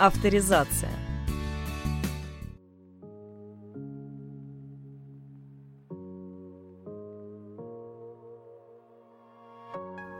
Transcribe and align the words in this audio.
авторизация. 0.00 0.90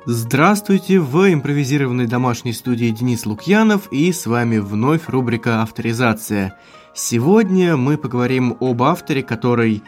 Здравствуйте, 0.07 0.99
в 0.99 1.33
импровизированной 1.33 2.07
домашней 2.07 2.53
студии 2.53 2.91
Денис 2.91 3.27
Лукьянов 3.27 3.93
и 3.93 4.13
с 4.13 4.27
вами 4.27 4.59
вновь 4.59 5.09
рубрика 5.09 5.63
«Авторизация». 5.63 6.59
Сегодня 6.95 7.77
мы 7.77 7.97
поговорим 7.97 8.57
об 8.61 8.83
авторе, 8.83 9.23
который 9.23 9.83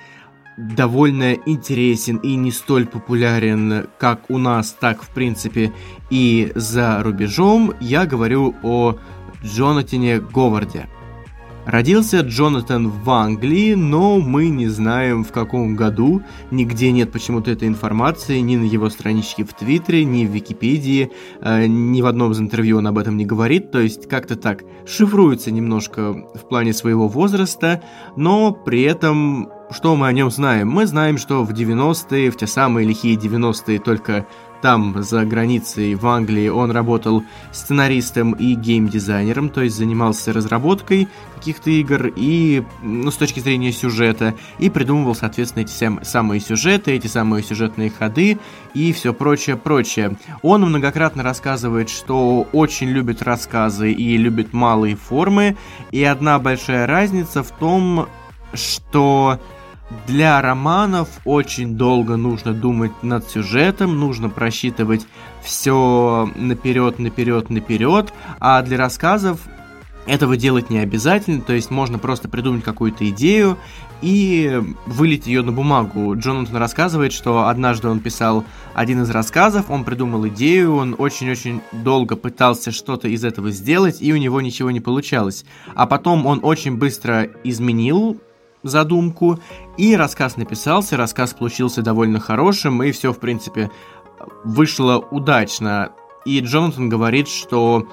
довольно 0.56 1.34
интересен 1.34 2.18
и 2.18 2.34
не 2.36 2.52
столь 2.52 2.86
популярен 2.86 3.88
как 3.98 4.30
у 4.30 4.38
нас, 4.38 4.76
так 4.78 5.02
в 5.02 5.08
принципе 5.08 5.72
и 6.10 6.52
за 6.54 7.02
рубежом. 7.02 7.74
Я 7.80 8.06
говорю 8.06 8.54
о 8.62 8.98
Джонатане 9.44 10.20
Говарде. 10.20 10.88
Родился 11.64 12.20
Джонатан 12.20 12.90
в 12.90 13.08
Англии, 13.08 13.74
но 13.74 14.18
мы 14.18 14.48
не 14.48 14.66
знаем 14.66 15.22
в 15.22 15.30
каком 15.30 15.76
году. 15.76 16.22
Нигде 16.50 16.90
нет 16.90 17.12
почему-то 17.12 17.52
этой 17.52 17.68
информации, 17.68 18.40
ни 18.40 18.56
на 18.56 18.64
его 18.64 18.90
страничке 18.90 19.44
в 19.44 19.54
Твиттере, 19.54 20.04
ни 20.04 20.26
в 20.26 20.30
Википедии, 20.30 21.12
э, 21.40 21.66
ни 21.66 22.02
в 22.02 22.06
одном 22.06 22.32
из 22.32 22.40
интервью 22.40 22.78
он 22.78 22.88
об 22.88 22.98
этом 22.98 23.16
не 23.16 23.24
говорит. 23.24 23.70
То 23.70 23.78
есть 23.78 24.08
как-то 24.08 24.34
так 24.34 24.64
шифруется 24.86 25.52
немножко 25.52 26.12
в 26.12 26.48
плане 26.48 26.72
своего 26.72 27.06
возраста, 27.06 27.80
но 28.16 28.50
при 28.50 28.82
этом 28.82 29.48
что 29.70 29.96
мы 29.96 30.08
о 30.08 30.12
нем 30.12 30.30
знаем? 30.30 30.68
Мы 30.68 30.86
знаем, 30.86 31.16
что 31.16 31.44
в 31.44 31.52
90-е, 31.52 32.30
в 32.30 32.36
те 32.36 32.46
самые 32.46 32.86
лихие 32.86 33.16
90-е, 33.16 33.78
только 33.78 34.26
там, 34.62 35.02
за 35.02 35.24
границей, 35.24 35.96
в 35.96 36.06
Англии, 36.06 36.48
он 36.48 36.70
работал 36.70 37.24
сценаристом 37.50 38.32
и 38.32 38.54
геймдизайнером, 38.54 39.50
то 39.50 39.60
есть 39.60 39.76
занимался 39.76 40.32
разработкой 40.32 41.08
каких-то 41.34 41.70
игр 41.70 42.12
и, 42.14 42.62
ну, 42.82 43.10
с 43.10 43.16
точки 43.16 43.40
зрения 43.40 43.72
сюжета, 43.72 44.34
и 44.58 44.70
придумывал, 44.70 45.16
соответственно, 45.16 45.64
эти 45.64 45.72
сам, 45.72 46.04
самые 46.04 46.40
сюжеты, 46.40 46.92
эти 46.92 47.08
самые 47.08 47.42
сюжетные 47.42 47.90
ходы 47.90 48.38
и 48.72 48.92
все 48.92 49.12
прочее, 49.12 49.56
прочее. 49.56 50.16
Он 50.42 50.62
многократно 50.62 51.24
рассказывает, 51.24 51.90
что 51.90 52.46
очень 52.52 52.88
любит 52.88 53.22
рассказы 53.22 53.92
и 53.92 54.16
любит 54.16 54.52
малые 54.52 54.94
формы, 54.94 55.56
и 55.90 56.04
одна 56.04 56.38
большая 56.38 56.86
разница 56.86 57.42
в 57.42 57.50
том, 57.50 58.08
что 58.54 59.40
для 60.06 60.40
романов 60.40 61.08
очень 61.24 61.76
долго 61.76 62.16
нужно 62.16 62.52
думать 62.52 63.02
над 63.02 63.28
сюжетом, 63.28 63.98
нужно 63.98 64.28
просчитывать 64.28 65.06
все 65.42 66.30
наперед, 66.34 66.98
наперед, 66.98 67.50
наперед, 67.50 68.12
а 68.40 68.62
для 68.62 68.78
рассказов 68.78 69.40
этого 70.06 70.36
делать 70.36 70.68
не 70.70 70.78
обязательно, 70.78 71.40
то 71.40 71.52
есть 71.52 71.70
можно 71.70 71.98
просто 71.98 72.28
придумать 72.28 72.64
какую-то 72.64 73.08
идею 73.10 73.56
и 74.00 74.60
вылить 74.86 75.26
ее 75.26 75.42
на 75.42 75.52
бумагу. 75.52 76.16
Джонатан 76.16 76.56
рассказывает, 76.56 77.12
что 77.12 77.46
однажды 77.46 77.88
он 77.88 78.00
писал 78.00 78.44
один 78.74 79.02
из 79.02 79.10
рассказов, 79.10 79.70
он 79.70 79.84
придумал 79.84 80.26
идею, 80.28 80.74
он 80.74 80.96
очень-очень 80.98 81.60
долго 81.70 82.16
пытался 82.16 82.72
что-то 82.72 83.06
из 83.06 83.24
этого 83.24 83.52
сделать, 83.52 84.02
и 84.02 84.12
у 84.12 84.16
него 84.16 84.40
ничего 84.40 84.72
не 84.72 84.80
получалось. 84.80 85.44
А 85.74 85.86
потом 85.86 86.26
он 86.26 86.40
очень 86.42 86.76
быстро 86.76 87.28
изменил 87.44 88.20
задумку, 88.62 89.38
и 89.76 89.96
рассказ 89.96 90.36
написался, 90.36 90.96
рассказ 90.96 91.34
получился 91.34 91.82
довольно 91.82 92.20
хорошим, 92.20 92.82
и 92.82 92.92
все, 92.92 93.12
в 93.12 93.18
принципе, 93.18 93.70
вышло 94.44 94.98
удачно. 94.98 95.92
И 96.24 96.40
Джонатан 96.40 96.88
говорит, 96.88 97.28
что 97.28 97.88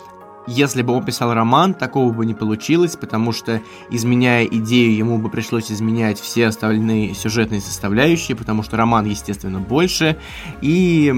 если 0.47 0.81
бы 0.81 0.94
он 0.94 1.06
писал 1.06 1.34
роман, 1.34 1.75
такого 1.75 2.12
бы 2.12 2.25
не 2.25 2.34
получилось, 2.34 2.95
потому 2.95 3.31
что, 3.31 3.62
изменяя 3.92 4.45
идею, 4.45 4.95
ему 4.95 5.20
бы 5.20 5.30
пришлось 5.30 5.72
изменять 5.72 6.20
все 6.20 6.47
остальные 6.47 7.14
сюжетные 7.14 7.62
составляющие, 7.62 8.36
потому 8.36 8.63
что 8.63 8.75
роман, 8.75 9.06
естественно, 9.06 9.59
больше, 9.59 10.18
и, 10.62 11.12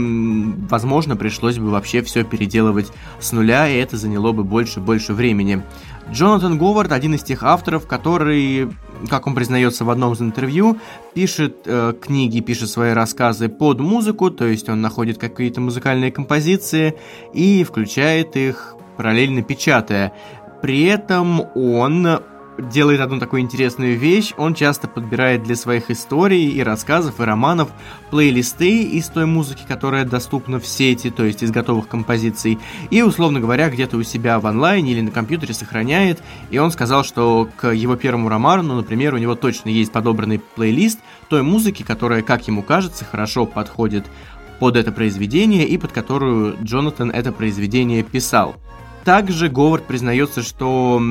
возможно, 0.69 1.15
пришлось 1.15 1.57
бы 1.57 1.69
вообще 1.69 2.01
все 2.01 2.23
переделывать 2.23 2.91
с 3.19 3.31
нуля, 3.31 3.69
и 3.69 3.77
это 3.77 3.95
заняло 3.95 4.33
бы 4.33 4.43
больше-больше 4.43 5.13
времени. 5.13 5.63
Джонатан 6.11 6.57
Говард 6.57 6.91
один 6.91 7.15
из 7.15 7.23
тех 7.23 7.41
авторов, 7.43 7.87
который, 7.87 8.69
как 9.09 9.27
он 9.27 9.35
признается 9.35 9.85
в 9.85 9.89
одном 9.89 10.11
из 10.11 10.21
интервью, 10.21 10.77
пишет 11.13 11.61
э, 11.65 11.93
книги, 11.99 12.41
пишет 12.41 12.69
свои 12.69 12.91
рассказы 12.91 13.47
под 13.47 13.79
музыку, 13.79 14.29
то 14.29 14.45
есть 14.45 14.67
он 14.67 14.81
находит 14.81 15.17
какие-то 15.17 15.61
музыкальные 15.61 16.11
композиции 16.11 16.95
и 17.33 17.63
включает 17.63 18.35
их 18.35 18.75
параллельно 18.97 19.41
печатая. 19.41 20.11
При 20.61 20.83
этом 20.83 21.43
он 21.55 22.21
делает 22.69 23.01
одну 23.01 23.19
такую 23.19 23.41
интересную 23.41 23.97
вещь. 23.97 24.33
Он 24.37 24.53
часто 24.53 24.87
подбирает 24.87 25.43
для 25.43 25.55
своих 25.55 25.89
историй 25.91 26.49
и 26.49 26.61
рассказов, 26.61 27.19
и 27.19 27.23
романов 27.23 27.69
плейлисты 28.09 28.83
из 28.83 29.07
той 29.07 29.25
музыки, 29.25 29.63
которая 29.67 30.05
доступна 30.05 30.59
в 30.59 30.67
сети, 30.67 31.09
то 31.09 31.23
есть 31.23 31.43
из 31.43 31.51
готовых 31.51 31.87
композиций, 31.87 32.59
и, 32.89 33.01
условно 33.01 33.39
говоря, 33.39 33.69
где-то 33.69 33.97
у 33.97 34.03
себя 34.03 34.39
в 34.39 34.47
онлайне 34.47 34.91
или 34.91 35.01
на 35.01 35.11
компьютере 35.11 35.53
сохраняет. 35.53 36.21
И 36.49 36.57
он 36.57 36.71
сказал, 36.71 37.03
что 37.03 37.49
к 37.57 37.71
его 37.71 37.95
первому 37.95 38.29
роману, 38.29 38.75
например, 38.75 39.13
у 39.13 39.17
него 39.17 39.35
точно 39.35 39.69
есть 39.69 39.91
подобранный 39.91 40.39
плейлист 40.39 40.99
той 41.29 41.41
музыки, 41.41 41.83
которая, 41.83 42.21
как 42.21 42.47
ему 42.47 42.63
кажется, 42.63 43.05
хорошо 43.05 43.45
подходит 43.45 44.05
под 44.59 44.75
это 44.75 44.91
произведение 44.91 45.67
и 45.67 45.77
под 45.77 45.91
которую 45.91 46.55
Джонатан 46.61 47.09
это 47.09 47.31
произведение 47.31 48.03
писал. 48.03 48.55
Также 49.03 49.49
Говард 49.49 49.87
признается, 49.87 50.43
что 50.43 51.01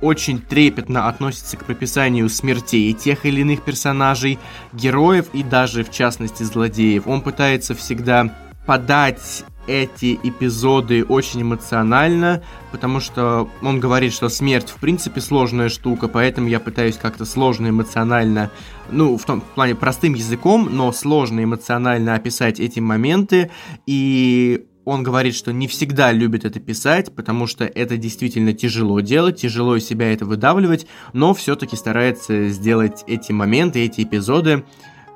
очень 0.00 0.40
трепетно 0.40 1.08
относится 1.08 1.56
к 1.56 1.64
прописанию 1.64 2.28
смертей 2.28 2.92
тех 2.92 3.24
или 3.24 3.40
иных 3.40 3.62
персонажей, 3.62 4.38
героев 4.72 5.26
и 5.32 5.42
даже, 5.42 5.84
в 5.84 5.90
частности, 5.90 6.42
злодеев. 6.42 7.06
Он 7.06 7.22
пытается 7.22 7.74
всегда 7.74 8.32
подать 8.66 9.44
эти 9.66 10.18
эпизоды 10.22 11.04
очень 11.04 11.42
эмоционально, 11.42 12.42
потому 12.70 13.00
что 13.00 13.48
он 13.62 13.80
говорит, 13.80 14.12
что 14.12 14.28
смерть 14.28 14.68
в 14.68 14.76
принципе 14.76 15.20
сложная 15.20 15.68
штука, 15.68 16.08
поэтому 16.08 16.48
я 16.48 16.60
пытаюсь 16.60 16.96
как-то 16.96 17.24
сложно 17.24 17.68
эмоционально, 17.68 18.50
ну, 18.90 19.16
в 19.16 19.24
том 19.24 19.40
плане 19.40 19.74
простым 19.74 20.14
языком, 20.14 20.68
но 20.70 20.92
сложно 20.92 21.42
эмоционально 21.42 22.14
описать 22.14 22.60
эти 22.60 22.80
моменты, 22.80 23.50
и 23.86 24.66
он 24.86 25.02
говорит, 25.02 25.34
что 25.34 25.52
не 25.52 25.66
всегда 25.66 26.12
любит 26.12 26.44
это 26.44 26.60
писать, 26.60 27.14
потому 27.14 27.46
что 27.48 27.64
это 27.64 27.96
действительно 27.96 28.52
тяжело 28.52 29.00
делать, 29.00 29.40
тяжело 29.40 29.76
из 29.76 29.84
себя 29.84 30.12
это 30.12 30.24
выдавливать, 30.24 30.86
но 31.12 31.34
все-таки 31.34 31.76
старается 31.76 32.48
сделать 32.48 33.02
эти 33.08 33.32
моменты, 33.32 33.80
эти 33.80 34.02
эпизоды 34.02 34.64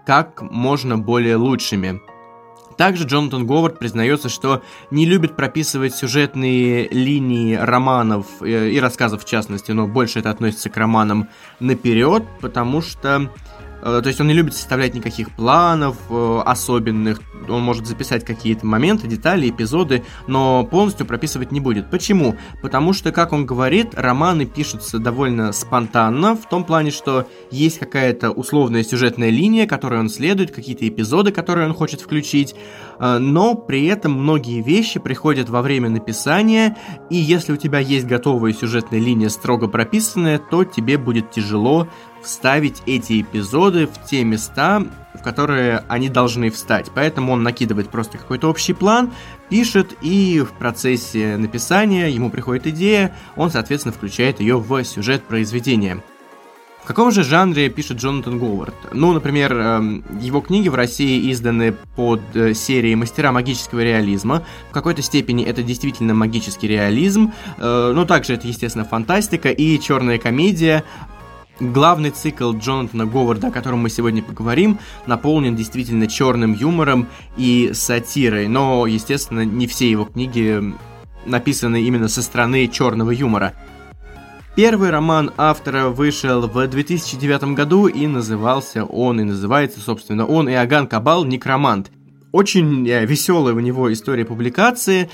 как 0.04 0.42
можно 0.42 0.98
более 0.98 1.36
лучшими. 1.36 2.00
Также 2.76 3.06
Джонатан 3.06 3.46
Говард 3.46 3.78
признается, 3.78 4.28
что 4.28 4.62
не 4.90 5.06
любит 5.06 5.36
прописывать 5.36 5.94
сюжетные 5.94 6.88
линии 6.88 7.54
романов 7.54 8.26
э, 8.40 8.70
и 8.70 8.80
рассказов 8.80 9.22
в 9.22 9.28
частности, 9.28 9.70
но 9.70 9.86
больше 9.86 10.18
это 10.18 10.30
относится 10.30 10.68
к 10.68 10.76
романам 10.76 11.28
наперед, 11.60 12.24
потому 12.40 12.82
что 12.82 13.30
то 13.82 14.06
есть 14.06 14.20
он 14.20 14.28
не 14.28 14.34
любит 14.34 14.54
составлять 14.54 14.94
никаких 14.94 15.30
планов 15.30 15.96
э, 16.10 16.42
особенных. 16.44 17.20
Он 17.48 17.62
может 17.62 17.86
записать 17.86 18.24
какие-то 18.24 18.66
моменты, 18.66 19.08
детали, 19.08 19.48
эпизоды, 19.48 20.04
но 20.26 20.64
полностью 20.64 21.06
прописывать 21.06 21.52
не 21.52 21.60
будет. 21.60 21.90
Почему? 21.90 22.36
Потому 22.62 22.92
что, 22.92 23.12
как 23.12 23.32
он 23.32 23.46
говорит, 23.46 23.94
романы 23.94 24.44
пишутся 24.44 24.98
довольно 24.98 25.52
спонтанно, 25.52 26.36
в 26.36 26.48
том 26.48 26.64
плане, 26.64 26.90
что 26.90 27.26
есть 27.50 27.78
какая-то 27.78 28.30
условная 28.30 28.84
сюжетная 28.84 29.30
линия, 29.30 29.66
которой 29.66 30.00
он 30.00 30.08
следует, 30.08 30.50
какие-то 30.50 30.86
эпизоды, 30.86 31.32
которые 31.32 31.66
он 31.66 31.74
хочет 31.74 32.00
включить, 32.00 32.54
э, 32.98 33.18
но 33.18 33.54
при 33.54 33.86
этом 33.86 34.12
многие 34.12 34.60
вещи 34.62 35.00
приходят 35.00 35.48
во 35.48 35.62
время 35.62 35.88
написания, 35.88 36.76
и 37.08 37.16
если 37.16 37.52
у 37.52 37.56
тебя 37.56 37.78
есть 37.78 38.06
готовая 38.06 38.52
сюжетная 38.52 39.00
линия, 39.00 39.28
строго 39.28 39.68
прописанная, 39.68 40.38
то 40.38 40.64
тебе 40.64 40.98
будет 40.98 41.30
тяжело 41.30 41.88
вставить 42.22 42.82
эти 42.86 43.20
эпизоды 43.20 43.86
в 43.86 44.04
те 44.08 44.24
места, 44.24 44.82
в 45.14 45.22
которые 45.22 45.84
они 45.88 46.08
должны 46.08 46.50
встать. 46.50 46.90
Поэтому 46.94 47.32
он 47.32 47.42
накидывает 47.42 47.90
просто 47.90 48.18
какой-то 48.18 48.48
общий 48.48 48.72
план, 48.72 49.10
пишет, 49.48 49.94
и 50.02 50.40
в 50.40 50.52
процессе 50.52 51.36
написания 51.36 52.08
ему 52.10 52.30
приходит 52.30 52.66
идея, 52.68 53.14
он, 53.36 53.50
соответственно, 53.50 53.92
включает 53.92 54.40
ее 54.40 54.58
в 54.58 54.84
сюжет 54.84 55.24
произведения. 55.24 56.02
В 56.82 56.86
каком 56.86 57.12
же 57.12 57.22
жанре 57.22 57.68
пишет 57.68 57.98
Джонатан 57.98 58.38
Говард? 58.38 58.74
Ну, 58.92 59.12
например, 59.12 59.52
эм, 59.52 60.04
его 60.18 60.40
книги 60.40 60.68
в 60.68 60.74
России 60.74 61.30
изданы 61.30 61.74
под 61.94 62.22
э, 62.34 62.54
серией 62.54 62.94
«Мастера 62.94 63.32
магического 63.32 63.80
реализма». 63.80 64.44
В 64.70 64.72
какой-то 64.72 65.02
степени 65.02 65.44
это 65.44 65.62
действительно 65.62 66.14
магический 66.14 66.68
реализм, 66.68 67.32
э, 67.58 67.92
но 67.94 68.04
также 68.06 68.34
это, 68.34 68.48
естественно, 68.48 68.84
фантастика 68.84 69.50
и 69.50 69.78
черная 69.78 70.18
комедия, 70.18 70.82
Главный 71.60 72.10
цикл 72.10 72.52
Джонатана 72.54 73.04
Говарда, 73.04 73.48
о 73.48 73.50
котором 73.50 73.80
мы 73.80 73.90
сегодня 73.90 74.22
поговорим, 74.22 74.78
наполнен 75.06 75.54
действительно 75.54 76.06
черным 76.06 76.54
юмором 76.54 77.06
и 77.36 77.72
сатирой, 77.74 78.48
но, 78.48 78.86
естественно, 78.86 79.44
не 79.44 79.66
все 79.66 79.90
его 79.90 80.06
книги 80.06 80.74
написаны 81.26 81.82
именно 81.82 82.08
со 82.08 82.22
стороны 82.22 82.66
черного 82.66 83.10
юмора. 83.10 83.52
Первый 84.56 84.88
роман 84.88 85.32
автора 85.36 85.88
вышел 85.88 86.48
в 86.48 86.66
2009 86.66 87.54
году 87.54 87.88
и 87.88 88.06
назывался 88.06 88.84
он, 88.84 89.20
и 89.20 89.24
называется, 89.24 89.80
собственно, 89.80 90.24
он 90.24 90.48
Иоганн 90.48 90.86
Кабал 90.86 91.26
«Некромант». 91.26 91.90
Очень 92.32 92.88
э, 92.88 93.04
веселая 93.04 93.54
у 93.54 93.60
него 93.60 93.92
история 93.92 94.24
публикации. 94.24 95.10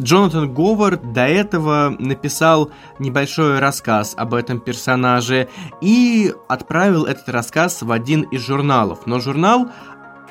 Джонатан 0.00 0.52
Говард 0.52 1.12
до 1.12 1.26
этого 1.26 1.94
написал 1.98 2.70
небольшой 2.98 3.58
рассказ 3.58 4.14
об 4.16 4.32
этом 4.32 4.58
персонаже 4.58 5.48
и 5.82 6.32
отправил 6.48 7.04
этот 7.04 7.28
рассказ 7.28 7.82
в 7.82 7.92
один 7.92 8.22
из 8.22 8.40
журналов. 8.40 9.00
Но 9.06 9.20
журнал 9.20 9.68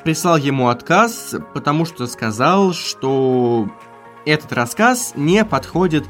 прислал 0.04 0.38
ему 0.38 0.70
отказ, 0.70 1.36
потому 1.54 1.86
что 1.86 2.08
сказал, 2.08 2.74
что 2.74 3.70
этот 4.26 4.54
рассказ 4.54 5.14
не 5.16 5.46
подходит 5.46 6.06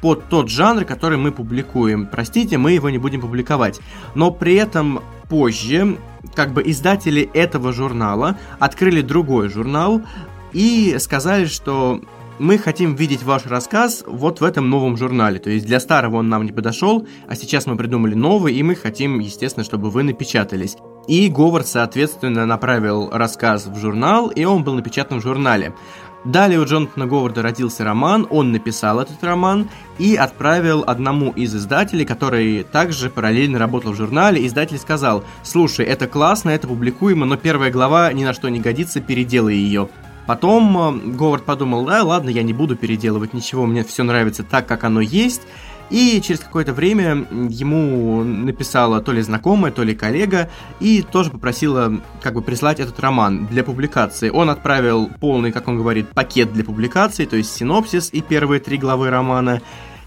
под 0.00 0.28
тот 0.28 0.48
жанр, 0.48 0.84
который 0.84 1.18
мы 1.18 1.32
публикуем. 1.32 2.06
Простите, 2.06 2.56
мы 2.56 2.72
его 2.72 2.88
не 2.88 2.98
будем 2.98 3.20
публиковать. 3.20 3.80
Но 4.14 4.30
при 4.30 4.54
этом 4.54 5.02
позже, 5.28 5.98
как 6.34 6.52
бы 6.52 6.62
издатели 6.64 7.28
этого 7.34 7.72
журнала 7.72 8.38
открыли 8.58 9.02
другой 9.02 9.48
журнал 9.48 10.00
и 10.52 10.96
сказали, 10.98 11.46
что 11.46 12.00
мы 12.38 12.58
хотим 12.58 12.94
видеть 12.94 13.22
ваш 13.22 13.46
рассказ 13.46 14.04
вот 14.06 14.40
в 14.40 14.44
этом 14.44 14.68
новом 14.68 14.96
журнале. 14.96 15.38
То 15.38 15.50
есть 15.50 15.66
для 15.66 15.80
старого 15.80 16.16
он 16.16 16.28
нам 16.28 16.44
не 16.44 16.52
подошел, 16.52 17.06
а 17.28 17.34
сейчас 17.34 17.66
мы 17.66 17.76
придумали 17.76 18.14
новый, 18.14 18.54
и 18.54 18.62
мы 18.62 18.74
хотим, 18.74 19.18
естественно, 19.18 19.64
чтобы 19.64 19.90
вы 19.90 20.02
напечатались. 20.02 20.76
И 21.08 21.28
Говард, 21.28 21.66
соответственно, 21.66 22.46
направил 22.46 23.10
рассказ 23.10 23.66
в 23.66 23.76
журнал, 23.78 24.28
и 24.28 24.44
он 24.44 24.64
был 24.64 24.74
напечатан 24.74 25.20
в 25.20 25.22
журнале. 25.22 25.72
Далее 26.24 26.58
у 26.58 26.64
Джонатана 26.64 27.06
Говарда 27.06 27.40
родился 27.40 27.84
роман, 27.84 28.26
он 28.28 28.50
написал 28.50 28.98
этот 28.98 29.22
роман 29.22 29.68
и 29.98 30.16
отправил 30.16 30.82
одному 30.84 31.30
из 31.30 31.54
издателей, 31.54 32.04
который 32.04 32.64
также 32.64 33.10
параллельно 33.10 33.60
работал 33.60 33.92
в 33.92 33.96
журнале. 33.96 34.44
Издатель 34.44 34.78
сказал, 34.78 35.22
слушай, 35.44 35.86
это 35.86 36.08
классно, 36.08 36.50
это 36.50 36.66
публикуемо, 36.66 37.26
но 37.26 37.36
первая 37.36 37.70
глава 37.70 38.12
ни 38.12 38.24
на 38.24 38.32
что 38.32 38.48
не 38.48 38.58
годится, 38.58 39.00
переделай 39.00 39.54
ее. 39.54 39.88
Потом 40.26 40.76
э, 40.78 41.14
Говард 41.16 41.44
подумал, 41.44 41.84
да, 41.84 42.02
ладно, 42.02 42.28
я 42.30 42.42
не 42.42 42.52
буду 42.52 42.76
переделывать 42.76 43.32
ничего, 43.32 43.66
мне 43.66 43.84
все 43.84 44.02
нравится 44.02 44.42
так, 44.42 44.66
как 44.66 44.84
оно 44.84 45.00
есть. 45.00 45.42
И 45.88 46.20
через 46.20 46.40
какое-то 46.40 46.72
время 46.72 47.26
ему 47.30 48.24
написала 48.24 49.00
то 49.00 49.12
ли 49.12 49.22
знакомая, 49.22 49.70
то 49.70 49.84
ли 49.84 49.94
коллега, 49.94 50.50
и 50.80 51.02
тоже 51.02 51.30
попросила 51.30 52.00
как 52.20 52.34
бы 52.34 52.42
прислать 52.42 52.80
этот 52.80 52.98
роман 52.98 53.46
для 53.46 53.62
публикации. 53.62 54.30
Он 54.30 54.50
отправил 54.50 55.08
полный, 55.20 55.52
как 55.52 55.68
он 55.68 55.76
говорит, 55.76 56.08
пакет 56.08 56.52
для 56.52 56.64
публикации, 56.64 57.24
то 57.24 57.36
есть 57.36 57.54
синопсис 57.54 58.10
и 58.12 58.20
первые 58.20 58.60
три 58.60 58.78
главы 58.78 59.10
романа. 59.10 59.62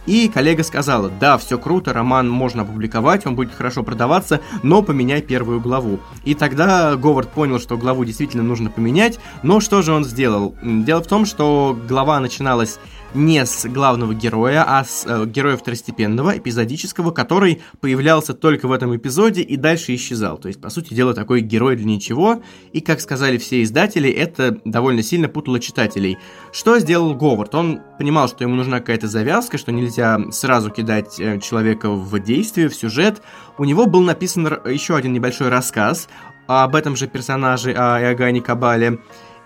И 0.05 0.27
коллега 0.27 0.63
сказала, 0.63 1.09
да, 1.09 1.37
все 1.37 1.57
круто, 1.57 1.93
роман 1.93 2.29
можно 2.29 2.63
опубликовать, 2.63 3.25
он 3.25 3.35
будет 3.35 3.53
хорошо 3.53 3.83
продаваться, 3.83 4.41
но 4.63 4.81
поменяй 4.81 5.21
первую 5.21 5.59
главу. 5.59 5.99
И 6.23 6.33
тогда 6.33 6.95
Говард 6.95 7.29
понял, 7.31 7.59
что 7.59 7.77
главу 7.77 8.05
действительно 8.05 8.43
нужно 8.43 8.69
поменять, 8.69 9.19
но 9.43 9.59
что 9.59 9.81
же 9.81 9.93
он 9.93 10.05
сделал? 10.05 10.55
Дело 10.63 11.03
в 11.03 11.07
том, 11.07 11.25
что 11.25 11.77
глава 11.87 12.19
начиналась 12.19 12.79
не 13.13 13.45
с 13.45 13.65
главного 13.65 14.13
героя, 14.13 14.63
а 14.67 14.83
с 14.83 15.05
э, 15.05 15.25
героя 15.25 15.57
второстепенного, 15.57 16.37
эпизодического, 16.37 17.11
который 17.11 17.61
появлялся 17.81 18.33
только 18.33 18.67
в 18.67 18.71
этом 18.71 18.95
эпизоде 18.95 19.41
и 19.41 19.55
дальше 19.57 19.95
исчезал. 19.95 20.37
То 20.37 20.47
есть, 20.47 20.61
по 20.61 20.69
сути 20.69 20.93
дела, 20.93 21.13
такой 21.13 21.41
герой 21.41 21.75
для 21.75 21.85
ничего, 21.85 22.41
и, 22.71 22.81
как 22.81 23.01
сказали 23.01 23.37
все 23.37 23.63
издатели, 23.63 24.09
это 24.09 24.59
довольно 24.65 25.01
сильно 25.01 25.27
путало 25.27 25.59
читателей. 25.59 26.17
Что 26.51 26.79
сделал 26.79 27.15
Говард? 27.15 27.55
Он 27.55 27.79
понимал, 27.97 28.27
что 28.27 28.43
ему 28.43 28.55
нужна 28.55 28.79
какая-то 28.79 29.07
завязка, 29.07 29.57
что 29.57 29.71
нельзя 29.71 30.19
сразу 30.31 30.69
кидать 30.69 31.19
э, 31.19 31.39
человека 31.39 31.89
в 31.89 32.19
действие, 32.19 32.69
в 32.69 32.75
сюжет. 32.75 33.21
У 33.57 33.65
него 33.65 33.87
был 33.87 34.01
написан 34.01 34.45
еще 34.65 34.95
один 34.95 35.13
небольшой 35.13 35.49
рассказ 35.49 36.07
об 36.47 36.75
этом 36.75 36.95
же 36.95 37.07
персонаже, 37.07 37.73
о 37.73 37.99
Иоганне 38.01 38.41
Кабале, 38.41 38.99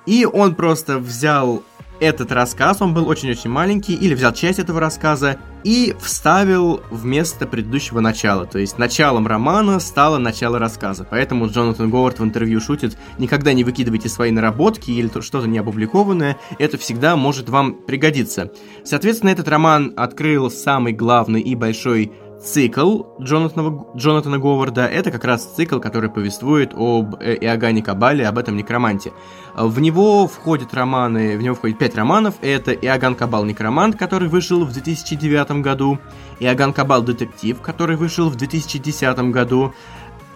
и 0.05 0.25
он 0.25 0.55
просто 0.55 0.99
взял 0.99 1.63
этот 1.99 2.31
рассказ, 2.31 2.81
он 2.81 2.93
был 2.93 3.07
очень-очень 3.07 3.49
маленький, 3.49 3.93
или 3.93 4.13
взял 4.13 4.33
часть 4.33 4.59
этого 4.59 4.79
рассказа 4.79 5.37
и 5.63 5.95
вставил 6.01 6.81
вместо 6.91 7.47
предыдущего 7.47 7.99
начала. 8.01 8.45
То 8.45 8.59
есть 8.59 8.77
началом 8.77 9.27
романа 9.27 9.79
стало 9.79 10.17
начало 10.17 10.59
рассказа. 10.59 11.07
Поэтому 11.09 11.47
Джонатан 11.47 11.89
Говард 11.89 12.19
в 12.19 12.23
интервью 12.23 12.59
шутит, 12.59 12.97
никогда 13.17 13.53
не 13.53 13.63
выкидывайте 13.63 14.09
свои 14.09 14.31
наработки 14.31 14.91
или 14.91 15.07
что-то 15.21 15.47
не 15.47 15.57
опубликованное, 15.57 16.37
это 16.59 16.77
всегда 16.77 17.15
может 17.15 17.49
вам 17.49 17.75
пригодиться. 17.75 18.51
Соответственно, 18.83 19.29
этот 19.29 19.47
роман 19.47 19.93
открыл 19.95 20.51
самый 20.51 20.93
главный 20.93 21.41
и 21.41 21.55
большой 21.55 22.11
цикл 22.43 23.03
Джонатана, 23.21 23.85
Джонатана 23.95 24.37
Говарда. 24.37 24.85
Это 24.85 25.11
как 25.11 25.23
раз 25.23 25.45
цикл, 25.45 25.79
который 25.79 26.09
повествует 26.09 26.73
об 26.73 27.15
э, 27.19 27.35
Иоганне 27.35 27.81
Кабале, 27.81 28.27
об 28.27 28.37
этом 28.37 28.55
некроманте. 28.55 29.13
В 29.55 29.79
него 29.79 30.27
входят 30.27 30.73
романы, 30.73 31.37
в 31.37 31.41
него 31.41 31.55
входит 31.55 31.77
пять 31.77 31.95
романов. 31.95 32.35
Это 32.41 32.71
Иоганн 32.71 33.15
Кабал 33.15 33.45
Некромант, 33.45 33.97
который 33.97 34.27
вышел 34.27 34.65
в 34.65 34.73
2009 34.73 35.61
году, 35.61 35.99
Иоганн 36.39 36.73
Кабал 36.73 37.01
Детектив, 37.03 37.59
который 37.61 37.95
вышел 37.95 38.29
в 38.29 38.35
2010 38.35 39.17
году. 39.31 39.73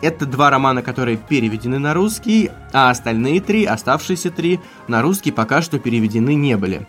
Это 0.02 0.28
два 0.28 0.52
романа, 0.52 0.84
которые 0.84 1.18
переведены 1.18 1.80
на 1.80 1.96
русский, 1.96 2.52
а 2.72 2.92
остальные 2.92 3.42
три, 3.42 3.66
оставшиеся 3.66 4.30
три, 4.30 4.60
на 4.88 5.02
русский 5.02 5.32
пока 5.32 5.64
что 5.64 5.80
переведены 5.80 6.36
не 6.36 6.56
были. 6.56 6.88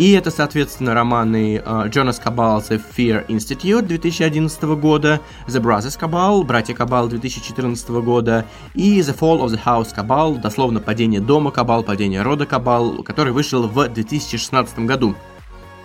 И 0.00 0.12
это, 0.12 0.30
соответственно, 0.30 0.94
романы 0.94 1.62
Джонас 1.88 2.18
Кабал 2.18 2.60
The 2.60 2.80
Fear 2.96 3.26
Institute 3.26 3.82
2011 3.82 4.62
года, 4.80 5.20
The 5.46 5.60
Brothers 5.60 6.00
Cabal, 6.00 6.42
Братья 6.42 6.72
Кабал 6.72 7.08
2014 7.08 7.90
года 7.90 8.46
и 8.72 9.00
The 9.00 9.14
Fall 9.14 9.44
of 9.44 9.50
the 9.50 9.60
House 9.62 9.94
Cabal, 9.94 10.40
дословно 10.40 10.80
Падение 10.80 11.20
дома 11.20 11.50
Кабал, 11.50 11.82
Падение 11.82 12.22
рода 12.22 12.46
Кабал, 12.46 13.02
который 13.02 13.34
вышел 13.34 13.68
в 13.68 13.88
2016 13.88 14.78
году. 14.86 15.14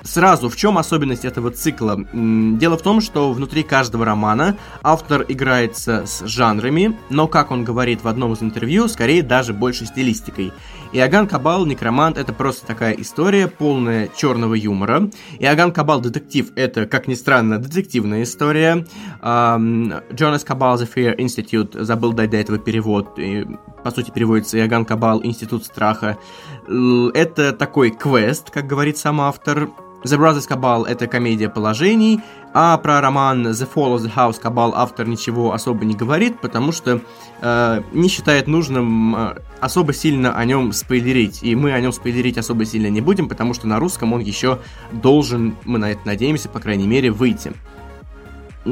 Сразу, 0.06 0.50
в 0.50 0.56
чем 0.56 0.78
особенность 0.78 1.26
этого 1.26 1.50
цикла? 1.50 1.98
Дело 2.14 2.78
в 2.78 2.84
том, 2.84 3.02
что 3.02 3.34
внутри 3.34 3.64
каждого 3.64 4.06
романа 4.06 4.56
автор 4.84 5.26
играется 5.28 6.06
с 6.06 6.24
жанрами, 6.28 6.96
но, 7.10 7.28
как 7.28 7.50
он 7.50 7.64
говорит 7.64 8.04
в 8.04 8.08
одном 8.08 8.34
из 8.34 8.44
интервью, 8.44 8.88
скорее 8.88 9.24
даже 9.24 9.52
больше 9.52 9.88
стилистикой. 9.88 10.54
Иоганн 10.94 11.28
Кабал 11.28 11.66
Некромант 11.66 12.20
это 12.20 12.34
просто 12.34 12.68
такая 12.68 12.94
история, 12.94 13.48
полная 13.48 14.08
черного 14.16 14.54
юмора. 14.54 15.10
Иоганн 15.40 15.72
Кабал 15.72 16.02
Детектив 16.02 16.52
это, 16.56 16.86
как 16.86 17.08
ни 17.08 17.16
странно, 17.16 17.58
детективная 17.58 18.24
история. 18.24 18.86
Джонас 19.24 20.44
Кабал 20.44 20.80
The 20.80 20.88
Fear 20.96 21.18
Institute, 21.18 21.84
забыл 21.84 22.14
дать 22.14 22.30
до 22.30 22.38
этого 22.38 22.60
перевод, 22.60 23.18
и, 23.18 23.46
по 23.84 23.90
сути 23.90 24.12
переводится 24.12 24.60
Иоганн 24.60 24.86
Кабал 24.86 25.24
Институт 25.24 25.66
страха. 25.66 26.20
Это 26.68 27.54
такой 27.54 27.90
квест, 27.90 28.52
как 28.52 28.68
говорит 28.68 29.00
сам 29.00 29.20
автор. 29.20 29.70
The 30.06 30.20
Brothers 30.20 30.48
Cabal— 30.48 30.86
это 30.88 31.08
комедия 31.08 31.50
положений, 31.50 32.22
а 32.54 32.78
про 32.78 33.02
роман 33.02 33.48
The 33.48 33.68
Fall 33.74 33.96
of 33.96 34.04
the 34.04 34.14
House 34.16 34.40
Cabal 34.40 34.72
автор 34.76 35.08
ничего 35.08 35.52
особо 35.52 35.84
не 35.84 35.96
говорит, 35.96 36.40
потому 36.40 36.72
что 36.72 37.02
э, 37.42 37.82
не 37.92 38.08
считает 38.08 38.48
нужным 38.48 39.16
э, 39.16 39.36
особо 39.60 39.94
сильно 39.94 40.38
о 40.38 40.46
нем 40.46 40.74
спойлерить. 40.74 41.42
И 41.42 41.56
мы 41.56 41.74
о 41.74 41.82
нем 41.82 41.92
спойлерить 41.92 42.38
особо 42.38 42.66
сильно 42.66 42.88
не 42.88 43.02
будем, 43.02 43.28
потому 43.28 43.56
что 43.56 43.68
на 43.68 43.80
русском 43.80 44.14
он 44.14 44.22
еще 44.22 44.60
должен, 44.92 45.56
мы 45.66 45.80
на 45.80 45.92
это 45.92 46.02
надеемся, 46.06 46.50
по 46.50 46.60
крайней 46.60 46.86
мере, 46.86 47.10
выйти. 47.10 47.54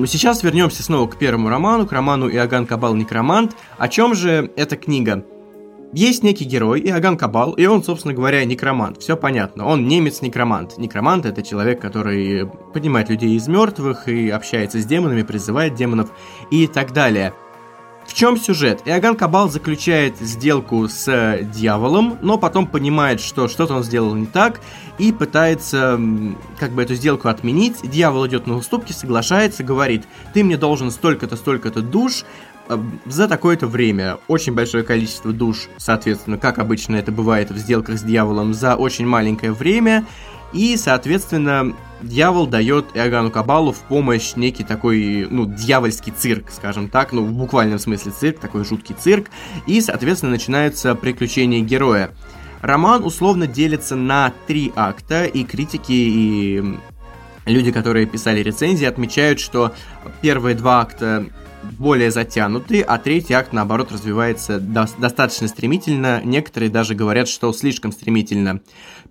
Сейчас 0.05 0.43
вернемся 0.43 0.83
снова 0.83 1.07
к 1.07 1.17
первому 1.17 1.49
роману, 1.49 1.87
к 1.87 1.91
роману 1.91 2.29
Иоганн 2.29 2.67
Кабал 2.67 2.93
Некромант. 2.93 3.55
О 3.79 3.87
чем 3.87 4.13
же 4.13 4.51
эта 4.55 4.75
книга? 4.75 5.25
Есть 5.93 6.23
некий 6.23 6.45
герой, 6.45 6.81
Иоганн 6.81 7.17
Кабал, 7.17 7.53
и 7.53 7.67
он, 7.67 7.83
собственно 7.83 8.15
говоря, 8.15 8.43
некромант. 8.45 8.99
Все 8.99 9.15
понятно. 9.15 9.67
Он 9.67 9.87
немец-некромант. 9.87 10.79
Некромант— 10.79 11.25
это 11.27 11.43
человек, 11.43 11.79
который 11.79 12.49
поднимает 12.73 13.09
людей 13.09 13.35
из 13.35 13.47
мертвых 13.47 14.07
и 14.07 14.27
общается 14.31 14.79
с 14.79 14.85
демонами, 14.85 15.21
призывает 15.21 15.75
демонов 15.75 16.09
и 16.49 16.65
так 16.65 16.93
далее. 16.93 17.35
В 18.07 18.13
чем 18.15 18.37
сюжет? 18.37 18.81
Иоганн 18.85 19.15
Кабал 19.15 19.49
заключает 19.49 20.17
сделку 20.17 20.87
с 20.87 21.37
дьяволом, 21.53 22.17
но 22.21 22.39
потом 22.39 22.65
понимает, 22.65 23.21
что 23.21 23.47
что-то 23.47 23.75
он 23.75 23.83
сделал 23.83 24.15
не 24.15 24.25
так, 24.25 24.61
и 24.97 25.11
пытается 25.11 25.99
как 26.59 26.71
бы 26.71 26.81
эту 26.81 26.95
сделку 26.95 27.29
отменить. 27.29 27.77
Дьявол 27.83 28.27
идет 28.27 28.47
на 28.47 28.55
уступки, 28.55 28.91
соглашается, 28.91 29.63
говорит, 29.63 30.03
ты 30.33 30.43
мне 30.43 30.57
должен 30.57 30.89
столько-то, 30.89 31.37
столько-то 31.37 31.81
душ, 31.81 32.25
Э, 32.52 32.52
за 33.05 33.27
такое-то 33.27 33.67
время 33.67 34.17
очень 34.27 34.53
большое 34.53 34.83
количество 34.83 35.31
душ, 35.31 35.67
соответственно, 35.77 36.37
как 36.37 36.59
обычно 36.59 36.95
это 36.95 37.11
бывает 37.11 37.51
в 37.51 37.57
сделках 37.57 37.97
с 37.97 38.03
дьяволом, 38.03 38.53
за 38.53 38.75
очень 38.75 39.05
маленькое 39.05 39.51
время, 39.51 40.05
и, 40.53 40.77
соответственно, 40.77 41.73
дьявол 42.01 42.47
дает 42.47 42.85
Иоганну 42.93 43.31
Кабалу 43.31 43.71
в 43.71 43.79
помощь 43.79 44.35
некий 44.35 44.63
такой, 44.63 45.27
ну, 45.29 45.45
дьявольский 45.45 46.13
цирк, 46.15 46.51
скажем 46.51 46.89
так, 46.89 47.11
ну, 47.11 47.23
в 47.23 47.33
буквальном 47.33 47.79
смысле 47.79 48.11
цирк, 48.11 48.39
такой 48.39 48.63
жуткий 48.63 48.95
цирк, 48.95 49.27
и, 49.65 49.81
соответственно, 49.81 50.31
начинаются 50.31 50.93
приключения 50.95 51.61
героя. 51.61 52.11
Роман 52.61 53.03
условно 53.03 53.47
делится 53.47 53.95
на 53.95 54.31
три 54.47 54.71
акта, 54.75 55.25
и 55.25 55.43
критики, 55.43 55.91
и 55.91 56.77
люди, 57.45 57.71
которые 57.71 58.05
писали 58.05 58.41
рецензии, 58.41 58.85
отмечают, 58.85 59.39
что 59.39 59.73
первые 60.21 60.55
два 60.55 60.81
акта 60.81 61.25
более 61.63 62.11
затянуты, 62.11 62.81
а 62.81 62.97
третий 62.97 63.33
акт, 63.33 63.53
наоборот, 63.53 63.91
развивается 63.91 64.59
до- 64.59 64.87
достаточно 64.97 65.47
стремительно. 65.47 66.21
Некоторые 66.23 66.69
даже 66.69 66.95
говорят, 66.95 67.27
что 67.27 67.51
слишком 67.53 67.91
стремительно. 67.91 68.61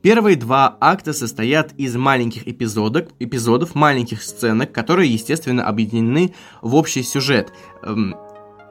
Первые 0.03 0.37
два 0.37 0.77
акта 0.81 1.13
состоят 1.13 1.73
из 1.79 1.97
маленьких 1.97 2.47
эпизодов, 2.47 3.09
эпизодов 3.19 3.75
маленьких 3.75 4.23
сценок, 4.23 4.73
которые, 4.73 5.13
естественно, 5.13 5.67
объединены 5.67 6.35
в 6.61 6.75
общий 6.75 7.03
сюжет. 7.03 7.53
Эм, 7.83 8.17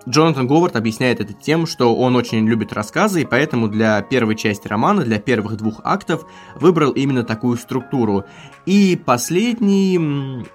Джонатан 0.08 0.48
Говард 0.48 0.76
объясняет 0.76 1.20
это 1.20 1.34
тем, 1.34 1.68
что 1.68 1.96
он 1.96 2.16
очень 2.16 2.48
любит 2.48 2.74
рассказы, 2.74 3.22
и 3.22 3.26
поэтому 3.26 3.68
для 3.68 4.02
первой 4.02 4.36
части 4.36 4.68
романа, 4.68 5.04
для 5.04 5.20
первых 5.20 5.58
двух 5.58 5.80
актов, 5.84 6.26
выбрал 6.56 6.92
именно 6.92 7.24
такую 7.24 7.58
структуру. 7.58 8.26
И 8.66 9.00
последний 9.06 10.46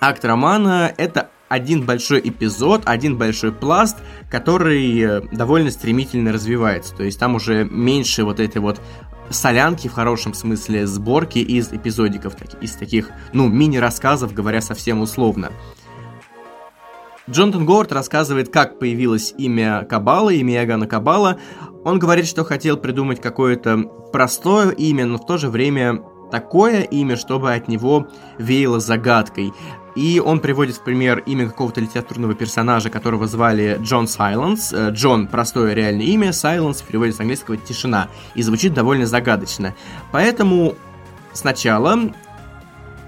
акт 0.00 0.24
романа— 0.24 0.92
это 0.96 1.30
один 1.50 1.84
большой 1.84 2.20
эпизод, 2.20 2.82
один 2.86 3.18
большой 3.18 3.52
пласт, 3.52 3.98
который 4.30 5.00
э, 5.00 5.20
довольно 5.32 5.72
стремительно 5.72 6.32
развивается. 6.32 6.94
То 6.94 7.02
есть 7.02 7.18
там 7.18 7.34
уже 7.34 7.64
меньше 7.64 8.22
вот 8.22 8.38
этой 8.38 8.58
вот 8.58 8.80
солянки 9.30 9.88
в 9.88 9.92
хорошем 9.92 10.32
смысле 10.32 10.86
сборки 10.86 11.40
из 11.40 11.72
эпизодиков, 11.72 12.34
из 12.60 12.76
таких, 12.76 13.10
ну, 13.32 13.48
мини-рассказов, 13.48 14.32
говоря 14.32 14.60
совсем 14.60 15.00
условно. 15.00 15.50
Джонатан 17.28 17.66
Говард 17.66 17.92
рассказывает, 17.92 18.48
как 18.48 18.78
появилось 18.78 19.34
имя 19.36 19.84
Кабала, 19.84 20.30
имя 20.30 20.62
Ягана 20.62 20.86
Кабала. 20.86 21.38
Он 21.84 21.98
говорит, 21.98 22.28
что 22.28 22.44
хотел 22.44 22.76
придумать 22.76 23.20
какое-то 23.20 23.78
простое 24.12 24.70
имя, 24.70 25.04
но 25.04 25.18
в 25.18 25.26
то 25.26 25.36
же 25.36 25.48
время 25.48 26.00
такое 26.30 26.82
имя, 26.82 27.16
чтобы 27.16 27.52
от 27.52 27.68
него 27.68 28.08
веяло 28.38 28.80
загадкой. 28.80 29.52
И 29.96 30.22
он 30.24 30.40
приводит 30.40 30.76
в 30.76 30.82
пример 30.82 31.18
имя 31.26 31.48
какого-то 31.48 31.80
литературного 31.80 32.34
персонажа, 32.34 32.90
которого 32.90 33.26
звали 33.26 33.78
Джон 33.82 34.06
Сайленс. 34.06 34.72
Э, 34.72 34.90
Джон– 34.90 35.26
простое 35.30 35.74
реальное 35.74 36.06
имя, 36.06 36.32
Сайленс 36.32 36.80
переводит 36.82 37.16
с 37.16 37.20
английского 37.20 37.56
«тишина», 37.56 38.08
и 38.34 38.42
звучит 38.42 38.72
довольно 38.72 39.06
загадочно. 39.06 39.74
Поэтому 40.12 40.74
сначала 41.32 42.12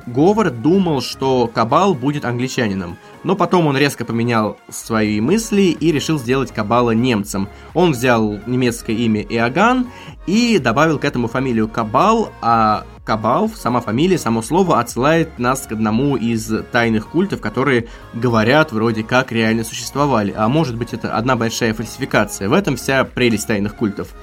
Говард 0.06 0.62
думал, 0.62 1.00
что 1.00 1.46
Кабал 1.46 1.94
будет 1.94 2.24
англичанином, 2.24 2.98
но 3.22 3.36
потом 3.36 3.66
он 3.66 3.76
резко 3.76 4.04
поменял 4.04 4.58
свои 4.68 5.20
мысли 5.20 5.76
и 5.78 5.92
решил 5.92 6.18
сделать 6.18 6.52
Кабала 6.52 6.90
немцем. 6.90 7.48
Он 7.74 7.92
взял 7.92 8.40
немецкое 8.46 8.96
имя 8.96 9.22
Иоганн 9.22 9.88
и 10.26 10.58
добавил 10.58 10.98
к 10.98 11.04
этому 11.04 11.28
фамилию 11.28 11.68
Кабал, 11.68 12.32
а 12.40 12.84
Кабал, 13.04 13.48
сама 13.48 13.80
фамилия, 13.80 14.16
само 14.16 14.42
слово 14.42 14.78
отсылает 14.78 15.40
нас 15.40 15.66
к 15.66 15.72
одному 15.72 16.16
из 16.16 16.52
тайных 16.70 17.08
культов, 17.08 17.40
которые 17.40 17.88
говорят 18.14 18.70
вроде 18.70 19.02
как 19.02 19.32
реально 19.32 19.64
существовали, 19.64 20.32
а 20.36 20.48
может 20.48 20.76
быть 20.76 20.92
это 20.92 21.16
одна 21.16 21.34
большая 21.34 21.74
фальсификация. 21.74 22.48
В 22.48 22.52
этом 22.52 22.76
вся 22.76 23.04
прелесть 23.04 23.48
тайных 23.48 23.74
культов. 23.74 24.14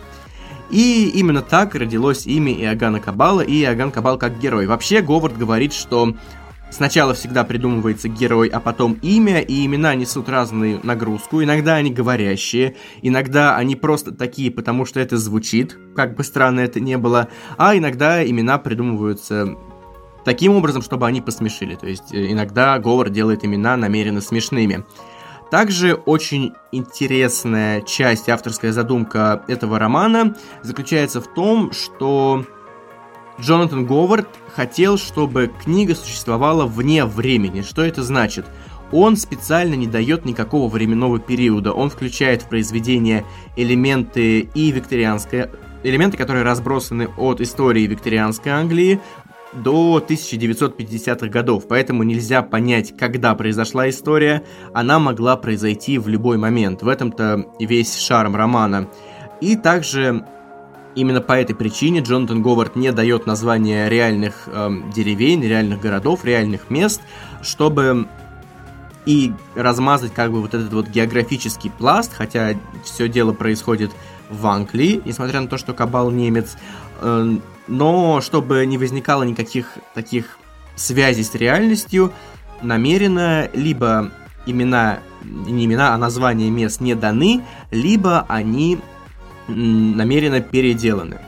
И 0.69 1.09
именно 1.13 1.41
так 1.41 1.75
родилось 1.75 2.25
имя 2.25 2.53
Иоганна 2.53 3.00
Кабала 3.00 3.41
и 3.41 3.62
Иоганн 3.63 3.91
Кабал 3.91 4.17
как 4.17 4.39
герой. 4.39 4.67
Вообще, 4.67 5.01
Говард 5.01 5.38
говорит, 5.38 5.74
что 5.74 6.13
Сначала 6.72 7.14
всегда 7.14 7.44
придумывается 7.44 8.10
герой, 8.10 8.48
а 8.48 8.60
потом 8.60 8.94
имя, 9.02 9.42
и 9.42 9.66
имена 9.66 9.96
несут 9.96 10.30
разную 10.30 10.80
нагрузку. 10.84 11.44
Иногда 11.44 11.76
они 11.76 11.92
говорящие, 11.92 12.76
иногда 13.02 13.56
они 13.58 13.76
просто 13.76 14.12
такие, 14.12 14.52
потому 14.52 14.86
что 14.86 15.00
это 15.00 15.18
звучит, 15.18 15.78
как 15.96 16.16
бы 16.16 16.24
странно 16.24 16.60
это 16.60 16.80
не 16.80 16.98
было, 16.98 17.30
а 17.58 17.76
иногда 17.76 18.24
имена 18.26 18.60
придумываются 18.60 19.58
таким 20.24 20.56
образом, 20.56 20.82
чтобы 20.82 21.08
они 21.08 21.22
посмешили. 21.22 21.76
То 21.76 21.88
есть 21.88 22.14
э, 22.14 22.32
иногда 22.32 22.78
Говард 22.78 23.12
делает 23.12 23.44
имена 23.44 23.76
намеренно 23.76 24.22
смешными. 24.22 24.86
Также 25.50 25.96
очень 25.96 26.54
интересная 26.72 27.82
часть, 27.82 28.30
авторская 28.30 28.72
задумка 28.72 29.44
этого 29.48 29.80
романа 29.80 30.36
заключается 30.62 31.22
в 31.22 31.34
том, 31.34 31.72
что 31.72 32.46
Джонатан 33.41 33.86
Говард 33.86 34.27
хотел, 34.53 34.98
чтобы 34.98 35.51
книга 35.63 35.96
существовала 35.96 36.65
вне 36.65 37.05
времени. 37.05 37.62
Что 37.62 37.84
это 37.84 38.03
значит? 38.03 38.46
Он 38.91 39.17
специально 39.17 39.75
не 39.75 39.88
дает 39.88 40.25
никакого 40.25 40.67
временного 40.67 41.19
периода. 41.19 41.72
Он 41.72 41.89
включает 41.89 42.41
в 42.41 42.50
произведение 42.50 43.25
элементы 43.55 44.41
и 44.53 44.72
викторианской... 44.72 45.48
Элементы, 45.84 46.17
которые 46.17 46.43
разбросаны 46.43 47.08
от 47.17 47.39
истории 47.39 47.88
викторианской 47.88 48.51
Англии 48.51 49.00
до 49.53 50.03
1950-х 50.05 51.27
годов, 51.27 51.67
поэтому 51.67 52.03
нельзя 52.03 52.41
понять, 52.41 52.96
когда 52.98 53.34
произошла 53.34 53.89
история, 53.89 54.43
она 54.74 55.00
могла 55.00 55.38
произойти 55.38 55.98
в 55.98 56.08
любой 56.08 56.38
момент. 56.38 56.84
В 56.84 56.88
этом-то 56.88 57.46
весь 57.60 57.98
шарм 57.98 58.36
романа. 58.36 58.89
И 59.39 59.55
также 59.55 60.25
именно 60.96 61.22
по 61.22 61.34
этой 61.34 61.55
причине 61.55 62.01
Джонатан 62.01 62.41
Говард 62.41 62.75
не 62.75 62.91
дает 62.91 63.25
названия 63.25 63.89
реальных 63.89 64.48
эм, 64.48 64.91
деревень, 64.91 65.43
реальных 65.43 65.79
городов, 65.79 66.25
реальных 66.25 66.69
мест, 66.69 67.01
чтобы 67.41 68.08
и 69.05 69.34
размазать 69.55 70.13
как 70.13 70.31
бы 70.31 70.41
вот 70.41 70.53
этот 70.53 70.72
вот 70.74 70.88
географический 70.88 71.72
пласт, 71.72 72.13
хотя 72.13 72.55
все 72.84 73.08
дело 73.08 73.34
происходит 73.34 73.91
в 74.29 74.46
Англии, 74.46 75.01
несмотря 75.05 75.41
на 75.41 75.48
то, 75.48 75.58
что 75.58 75.74
Кабал 75.74 76.12
немец, 76.12 76.58
э, 77.01 77.38
но 77.67 78.22
чтобы 78.22 78.65
не 78.65 78.77
возникало 78.77 79.24
никаких 79.24 79.77
таких 79.93 80.38
связей 80.75 81.24
с 81.24 81.34
реальностью, 81.36 82.13
намеренно 82.62 83.50
либо 83.53 84.12
имена, 84.46 85.00
не 85.24 85.65
имена, 85.65 85.93
а 85.93 85.98
названия 85.98 86.50
мест 86.50 86.81
не 86.81 86.96
даны, 86.96 87.43
либо 87.72 88.25
они 88.27 88.79
намеренно 89.50 90.41
переделаны. 90.41 91.20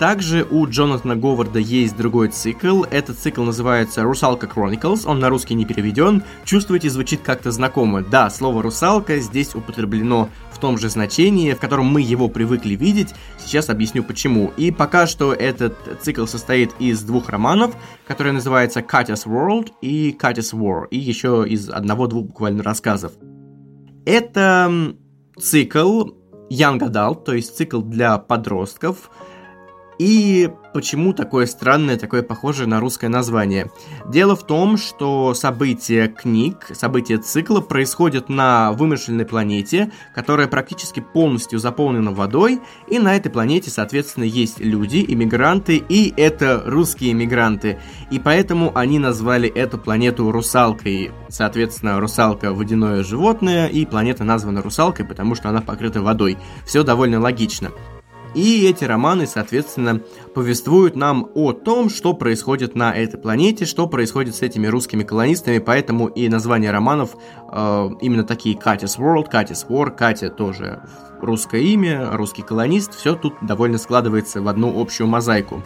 Также 0.00 0.46
у 0.50 0.66
Джонатана 0.66 1.14
Говарда 1.14 1.58
есть 1.58 1.94
другой 1.94 2.28
цикл. 2.28 2.84
Этот 2.84 3.18
цикл 3.18 3.42
называется 3.42 4.02
«Русалка 4.02 4.46
Chronicles». 4.46 5.02
Он 5.04 5.20
на 5.20 5.28
русский 5.28 5.52
не 5.52 5.66
переведен. 5.66 6.22
Чувствуете, 6.46 6.88
звучит 6.88 7.20
как-то 7.20 7.50
знакомо. 7.50 8.00
Да, 8.00 8.30
слово 8.30 8.62
«русалка» 8.62 9.18
здесь 9.18 9.54
употреблено 9.54 10.30
в 10.52 10.58
том 10.58 10.78
же 10.78 10.88
значении, 10.88 11.52
в 11.52 11.60
котором 11.60 11.84
мы 11.84 12.00
его 12.00 12.28
привыкли 12.28 12.76
видеть. 12.76 13.10
Сейчас 13.38 13.68
объясню 13.68 14.02
почему. 14.02 14.54
И 14.56 14.70
пока 14.70 15.06
что 15.06 15.34
этот 15.34 15.76
цикл 16.00 16.24
состоит 16.24 16.70
из 16.78 17.02
двух 17.02 17.28
романов, 17.28 17.76
которые 18.06 18.32
называются 18.32 18.80
«Katya's 18.80 19.26
World» 19.26 19.68
и 19.82 20.16
«Katya's 20.18 20.54
War», 20.54 20.86
и 20.90 20.98
еще 20.98 21.44
из 21.46 21.68
одного-двух 21.68 22.28
буквально 22.28 22.62
рассказов. 22.62 23.12
Это 24.06 24.94
цикл 25.38 26.04
Young 26.50 26.80
Adult, 26.80 27.24
то 27.24 27.32
есть 27.32 27.56
цикл 27.56 27.80
для 27.80 28.18
подростков– 28.18 29.10
и 30.00 30.48
почему 30.72 31.12
такое 31.12 31.44
странное, 31.44 31.98
такое 31.98 32.22
похожее 32.22 32.66
на 32.66 32.80
русское 32.80 33.08
название? 33.08 33.70
Дело 34.08 34.34
в 34.34 34.46
том, 34.46 34.78
что 34.78 35.34
события 35.34 36.08
книг, 36.08 36.68
события 36.72 37.18
цикла 37.18 37.60
происходят 37.60 38.30
на 38.30 38.72
вымышленной 38.72 39.26
планете, 39.26 39.92
которая 40.14 40.48
практически 40.48 41.00
полностью 41.00 41.58
заполнена 41.58 42.12
водой, 42.12 42.60
и 42.88 42.98
на 42.98 43.14
этой 43.14 43.30
планете, 43.30 43.68
соответственно, 43.68 44.24
есть 44.24 44.58
люди, 44.58 45.04
иммигранты, 45.06 45.76
и 45.86 46.14
это 46.16 46.62
русские 46.64 47.12
иммигранты. 47.12 47.78
И 48.10 48.18
поэтому 48.18 48.74
они 48.74 48.98
назвали 48.98 49.50
эту 49.50 49.76
планету 49.76 50.32
русалкой. 50.32 51.10
Соответственно, 51.28 52.00
русалка 52.00 52.54
водяное 52.54 53.04
животное, 53.04 53.66
и 53.66 53.84
планета 53.84 54.24
названа 54.24 54.62
русалкой, 54.62 55.04
потому 55.04 55.34
что 55.34 55.50
она 55.50 55.60
покрыта 55.60 56.00
водой. 56.00 56.38
Все 56.64 56.84
довольно 56.84 57.20
логично. 57.20 57.70
И 58.34 58.66
эти 58.66 58.84
романы, 58.84 59.26
соответственно, 59.26 60.00
повествуют 60.34 60.94
нам 60.94 61.28
о 61.34 61.52
том, 61.52 61.90
что 61.90 62.14
происходит 62.14 62.74
на 62.74 62.92
этой 62.92 63.18
планете, 63.18 63.64
что 63.64 63.86
происходит 63.86 64.36
с 64.36 64.42
этими 64.42 64.66
русскими 64.66 65.02
колонистами, 65.02 65.58
поэтому 65.58 66.06
и 66.06 66.28
названия 66.28 66.70
романов 66.70 67.16
э, 67.52 67.88
именно 68.00 68.24
такие 68.24 68.56
Катя's 68.56 68.98
World, 68.98 69.30
Катя's 69.30 69.66
War, 69.68 69.90
Катя 69.90 70.30
тоже 70.30 70.82
русское 71.20 71.62
имя, 71.62 72.10
русский 72.12 72.42
колонист, 72.42 72.94
все 72.94 73.14
тут 73.14 73.34
довольно 73.42 73.78
складывается 73.78 74.40
в 74.40 74.48
одну 74.48 74.80
общую 74.80 75.08
мозаику. 75.08 75.62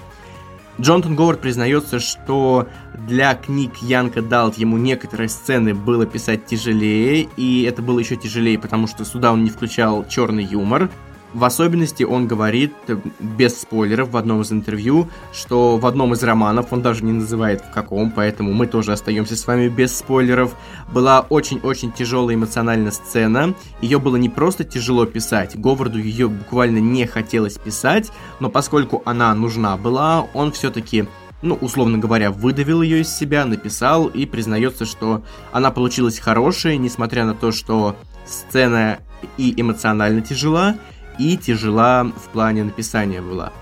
Джонатан 0.81 1.15
Говард 1.15 1.41
признается, 1.41 2.01
что 2.01 2.67
для 3.07 3.35
книг 3.35 3.77
Янка 3.81 4.23
Далт 4.23 4.57
ему 4.57 4.77
некоторые 4.77 5.29
сцены 5.29 5.73
было 5.73 6.05
писать 6.05 6.47
тяжелее, 6.47 7.29
и 7.37 7.63
это 7.63 7.81
было 7.81 8.01
еще 8.01 8.17
тяжелее, 8.17 8.59
потому 8.59 8.89
что 8.89 9.05
сюда 9.05 9.33
он 9.33 9.45
не 9.45 9.51
включал 9.51 10.05
черный 10.09 10.43
юмор. 10.43 10.91
В 11.35 11.45
особенности 11.45 12.05
он 12.05 12.29
говорит, 12.29 12.73
без 13.19 13.61
спойлеров, 13.61 14.11
в 14.11 14.17
одном 14.17 14.43
из 14.43 14.53
интервью, 14.53 15.09
что 15.33 15.79
в 15.79 15.85
одном 15.85 16.13
из 16.15 16.23
романов, 16.23 16.73
он 16.73 16.81
даже 16.81 17.05
не 17.05 17.13
называет 17.13 17.61
в 17.61 17.73
каком, 17.73 18.13
поэтому 18.13 18.53
мы 18.53 18.69
тоже 18.69 18.93
остаемся 18.93 19.35
с 19.35 19.45
вами 19.45 19.67
без 19.67 19.99
спойлеров, 19.99 20.55
была 20.93 21.23
очень-очень 21.23 21.91
тяжелая 21.91 22.37
эмоциональная 22.37 22.93
сцена. 22.93 23.53
Ее 23.81 23.99
было 23.99 24.15
не 24.15 24.29
просто 24.29 24.63
тяжело 24.63 25.07
писать, 25.07 25.59
Говарду 25.59 25.99
ее 25.99 26.29
буквально 26.29 26.79
не 26.79 27.05
хотелось 27.05 27.59
писать, 27.59 28.13
но 28.39 28.49
поскольку 28.49 29.03
она 29.05 29.35
нужна 29.35 29.77
была, 29.77 30.29
он 30.35 30.53
все-таки 30.53 31.07
ну, 31.43 31.57
условно 31.57 31.99
говоря, 31.99 32.31
выдавил 32.31 32.81
ее 32.81 33.01
из 33.01 33.15
себя, 33.15 33.45
написал 33.45 34.07
и 34.07 34.25
признается, 34.25 34.87
что 34.87 35.25
она 35.53 35.71
получилась 35.73 36.19
хорошая, 36.19 36.79
несмотря 36.79 37.27
на 37.27 37.35
то, 37.35 37.53
что 37.53 37.97
сцена 38.25 39.01
и 39.37 39.53
эмоционально 39.61 40.23
тяжела, 40.23 40.77
и 41.19 41.37
тяжела 41.37 42.05
в 42.05 42.29
плане 42.31 42.65
написания 42.65 43.21
была. 43.21 43.53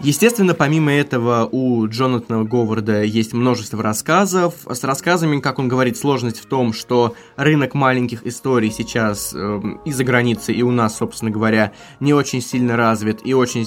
Естественно, 0.00 0.54
помимо 0.54 0.92
этого, 0.92 1.48
у 1.50 1.86
Джонатана 1.86 2.44
Говарда 2.44 3.04
есть 3.04 3.32
множество 3.32 3.82
рассказов. 3.82 4.54
С 4.68 4.82
рассказами, 4.82 5.40
как 5.40 5.58
он 5.58 5.68
говорит, 5.68 5.96
сложность 5.96 6.40
в 6.40 6.46
том, 6.46 6.72
что 6.72 7.14
рынок 7.36 7.74
маленьких 7.74 8.26
историй 8.26 8.70
сейчас 8.70 9.32
э, 9.34 9.60
и 9.84 9.92
за 9.92 10.04
границей, 10.04 10.56
и 10.56 10.62
у 10.62 10.72
нас, 10.72 10.98
собственно 10.98 11.30
говоря, 11.30 11.72
не 12.00 12.12
очень 12.12 12.42
сильно 12.42 12.76
развит, 12.76 13.20
и 13.24 13.34
очень 13.34 13.66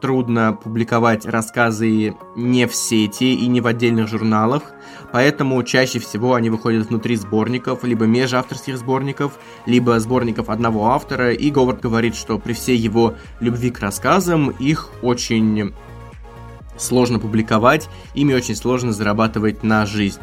трудно 0.00 0.52
публиковать 0.52 1.26
рассказы 1.26 2.16
не 2.36 2.66
в 2.66 2.74
сети 2.74 3.34
и 3.34 3.46
не 3.46 3.60
в 3.60 3.66
отдельных 3.66 4.08
журналах, 4.08 4.62
поэтому 5.12 5.62
чаще 5.62 5.98
всего 5.98 6.34
они 6.34 6.50
выходят 6.50 6.88
внутри 6.88 7.16
сборников, 7.16 7.84
либо 7.84 8.06
межавторских 8.06 8.78
сборников, 8.78 9.38
либо 9.66 9.98
сборников 10.00 10.48
одного 10.48 10.90
автора, 10.90 11.32
и 11.32 11.50
Говард 11.50 11.80
говорит, 11.80 12.14
что 12.14 12.38
при 12.38 12.52
всей 12.52 12.76
его 12.76 13.14
любви 13.40 13.70
к 13.70 13.80
рассказам 13.80 14.50
их 14.50 14.90
очень 15.02 15.74
сложно 16.76 17.18
публиковать, 17.18 17.88
ими 18.14 18.34
очень 18.34 18.54
сложно 18.54 18.92
зарабатывать 18.92 19.62
на 19.62 19.86
жизнь. 19.86 20.20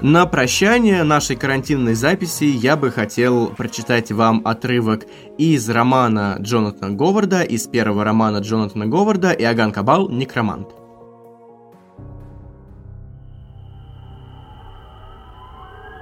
На 0.00 0.26
прощание 0.26 1.02
нашей 1.02 1.34
карантинной 1.34 1.94
записи 1.94 2.44
я 2.44 2.76
бы 2.76 2.92
хотел 2.92 3.48
прочитать 3.48 4.12
вам 4.12 4.42
отрывок 4.44 5.06
из 5.38 5.68
романа 5.68 6.36
Джонатана 6.38 6.94
Говарда, 6.94 7.42
из 7.42 7.66
первого 7.66 8.04
романа 8.04 8.38
Джонатана 8.38 8.86
Говарда 8.86 9.32
«Иоганн 9.32 9.72
Кабал. 9.72 10.08
Некромант». 10.08 10.68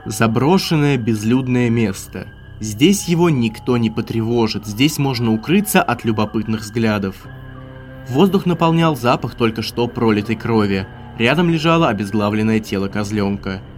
Заброшенное 0.05 0.99
безлюдное 0.99 1.71
место. 1.71 2.27
Здесь 2.61 3.09
его 3.09 3.31
никто 3.31 3.79
не 3.79 3.89
потревожит, 3.89 4.67
здесь 4.67 4.99
можно 4.99 5.33
укрыться 5.33 5.83
от 5.83 6.05
любопытных 6.05 6.61
взглядов. 6.61 7.17
Воздух 8.11 8.45
наполнял 8.45 8.95
запах 8.95 9.37
только 9.37 9.63
что 9.63 9.89
пролитой 9.89 10.37
крови. 10.37 10.87
Рядом 11.17 11.49
лежало 11.49 11.89
обезглавленное 11.89 12.61
тело 12.61 12.89
козленка– 12.89 13.63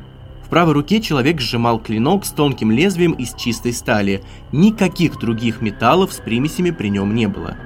в 0.48 0.50
правой 0.50 0.72
руке 0.72 1.02
человек 1.02 1.42
сжимал 1.42 1.78
клинок 1.78 2.24
с 2.24 2.30
тонким 2.30 2.70
лезвием 2.70 3.12
из 3.12 3.34
чистой 3.34 3.74
стали. 3.74 4.24
Никаких 4.50 5.18
других 5.18 5.60
металлов 5.60 6.10
с 6.10 6.20
примесями 6.20 6.70
при 6.70 6.88
нем 6.88 7.14
не 7.14 7.28
было. 7.28 7.58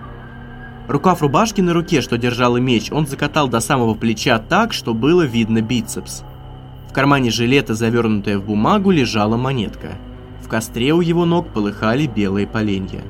Рукав 0.88 1.22
рубашки 1.22 1.60
на 1.60 1.74
руке, 1.74 2.00
что 2.00 2.18
держала 2.18 2.56
меч, 2.56 2.90
он 2.90 3.06
закатал 3.06 3.46
до 3.46 3.60
самого 3.60 3.94
плеча 3.94 4.40
так, 4.40 4.72
что 4.72 4.94
было 4.94 5.22
видно 5.22 5.62
бицепс. 5.62 6.24
В 6.90 6.92
кармане 6.92 7.30
жилета, 7.30 7.74
завернутая 7.74 8.38
в 8.38 8.46
бумагу, 8.46 8.90
лежала 8.90 9.36
монетка. 9.36 9.92
В 10.44 10.48
костре 10.48 10.92
у 10.92 11.00
его 11.00 11.24
ног 11.24 11.52
полыхали 11.52 12.06
белые 12.08 12.48
поленья. 12.48 13.02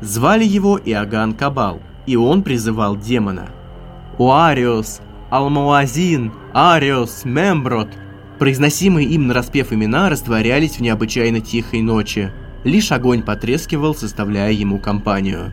Звали 0.00 0.44
его 0.44 0.76
Иоганн 0.76 1.34
Кабал, 1.34 1.80
и 2.06 2.16
он 2.16 2.42
призывал 2.42 2.96
демона. 2.96 3.46
«Уариус! 4.18 5.00
Алмуазин! 5.30 6.32
Ариус! 6.52 7.24
Мемброд!» 7.24 7.90
Произносимые 8.44 9.08
им 9.08 9.26
нараспев 9.26 9.72
имена 9.72 10.10
растворялись 10.10 10.76
в 10.76 10.80
необычайно 10.80 11.40
тихой 11.40 11.80
ночи. 11.80 12.30
Лишь 12.62 12.92
огонь 12.92 13.22
потрескивал, 13.22 13.94
составляя 13.94 14.52
ему 14.52 14.78
компанию. 14.78 15.50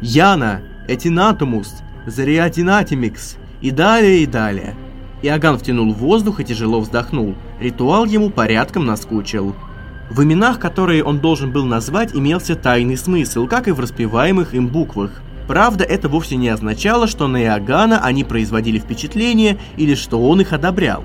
«Яна! 0.00 0.62
Этинатумус! 0.86 1.78
Зариатинатимикс!» 2.06 3.38
И 3.60 3.72
далее, 3.72 4.22
и 4.22 4.26
далее. 4.26 4.76
Иоганн 5.20 5.58
втянул 5.58 5.92
воздух 5.92 6.38
и 6.38 6.44
тяжело 6.44 6.80
вздохнул. 6.80 7.34
Ритуал 7.58 8.04
ему 8.04 8.30
порядком 8.30 8.86
наскучил. 8.86 9.56
В 10.08 10.22
именах, 10.22 10.60
которые 10.60 11.02
он 11.02 11.18
должен 11.18 11.50
был 11.50 11.64
назвать, 11.64 12.14
имелся 12.14 12.54
тайный 12.54 12.96
смысл, 12.96 13.48
как 13.48 13.66
и 13.66 13.72
в 13.72 13.80
распеваемых 13.80 14.54
им 14.54 14.68
буквах. 14.68 15.10
Правда, 15.48 15.82
это 15.82 16.08
вовсе 16.08 16.36
не 16.36 16.50
означало, 16.50 17.08
что 17.08 17.26
на 17.26 17.42
Иоганна 17.42 17.98
они 17.98 18.22
производили 18.22 18.78
впечатление 18.78 19.58
или 19.76 19.96
что 19.96 20.24
он 20.24 20.40
их 20.40 20.52
одобрял. 20.52 21.02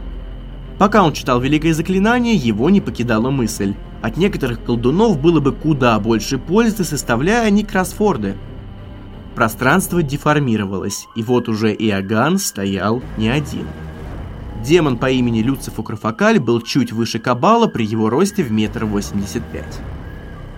Пока 0.84 1.02
он 1.02 1.13
читал 1.13 1.39
Великое 1.39 1.74
Заклинание, 1.74 2.36
его 2.36 2.69
не 2.69 2.82
покидала 2.82 3.30
мысль. 3.30 3.74
От 4.02 4.17
некоторых 4.17 4.65
колдунов 4.65 5.17
было 5.17 5.39
бы 5.39 5.54
куда 5.54 5.98
больше 5.98 6.38
пользы, 6.38 6.84
составляя 6.84 7.48
они 7.48 7.63
кроссфорды. 7.63 8.36
Пространство 9.34 10.04
деформировалось, 10.04 11.08
и 11.15 11.24
вот 11.24 11.48
уже 11.48 11.74
Иоганн 11.74 12.38
стоял 12.38 13.02
не 13.15 13.30
один. 13.30 13.65
Демон 14.62 14.98
по 14.98 15.10
имени 15.10 15.41
Люцифу 15.41 15.84
Крофакаль 15.84 16.41
был 16.41 16.60
чуть 16.60 16.91
выше 16.91 17.17
Кабала 17.17 17.67
при 17.67 17.86
его 17.86 18.10
росте 18.10 18.43
в 18.43 18.52
метр 18.52 18.84
восемьдесят 18.84 19.50
пять. 19.54 19.80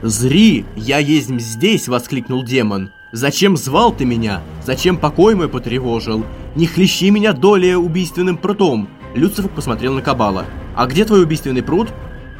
«Зри, 0.01 0.65
я 0.75 0.97
есть 0.97 1.39
здесь!»— 1.39 1.87
воскликнул 1.87 2.41
демон. 2.41 2.89
«Зачем 3.11 3.55
звал 3.57 3.93
ты 3.93 4.05
меня? 4.05 4.41
Зачем 4.65 4.97
покой 4.97 5.35
мой 5.35 5.49
потревожил? 5.49 6.25
Не 6.55 6.65
хлещи 6.65 7.11
меня 7.11 7.31
долее 7.31 7.77
убийственным 7.77 8.37
прутом! 8.37 8.89
Люцифер 9.15 9.49
посмотрел 9.49 9.93
на 9.93 10.01
Кабала. 10.01 10.45
«А 10.75 10.85
где 10.87 11.05
твой 11.05 11.23
убийственный 11.23 11.63
пруд?» 11.63 11.87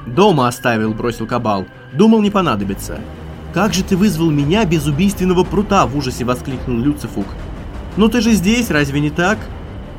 «Дома 0.06 0.48
оставил»,— 0.48 0.94
бросил 0.94 1.26
Кабал. 1.26 1.66
«Думал, 1.94 2.22
не 2.22 2.30
понадобится». 2.30 3.00
«Как 3.54 3.74
же 3.74 3.84
ты 3.84 3.96
вызвал 3.96 4.30
меня 4.30 4.66
без 4.66 4.86
убийственного 4.86 5.46
прута?»— 5.46 5.86
в 5.88 5.98
ужасе 5.98 6.26
воскликнул 6.26 6.78
Люцифук. 6.78 7.26
«Ну 7.96 8.10
ты 8.10 8.20
же 8.20 8.34
здесь, 8.34 8.70
разве 8.70 9.00
не 9.00 9.10
так?» 9.10 9.38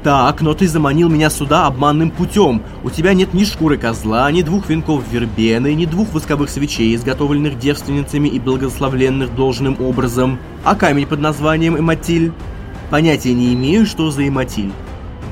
«Так, 0.02 0.42
но 0.42 0.52
ты 0.52 0.68
заманил 0.68 1.08
меня 1.08 1.30
сюда 1.30 1.66
обманным 1.66 2.10
путем. 2.10 2.62
У 2.84 2.90
тебя 2.90 3.14
нет 3.14 3.32
ни 3.32 3.44
шкуры 3.44 3.78
козла, 3.78 4.30
ни 4.30 4.42
двух 4.42 4.68
венков 4.68 5.02
вербены, 5.10 5.74
ни 5.74 5.86
двух 5.86 6.12
восковых 6.12 6.50
свечей, 6.50 6.94
изготовленных 6.94 7.58
девственницами 7.58 8.28
и 8.28 8.38
благословленных 8.38 9.34
должным 9.34 9.80
образом. 9.80 10.38
А 10.62 10.76
камень 10.76 11.06
под 11.06 11.20
названием 11.20 11.78
Эматиль?» 11.78 12.32
«Понятия 12.90 13.32
не 13.32 13.54
имею, 13.54 13.86
что 13.86 14.10
за 14.10 14.28
Эматиль. 14.28 14.72